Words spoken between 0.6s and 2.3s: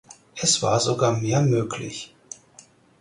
war sogar mehr möglich.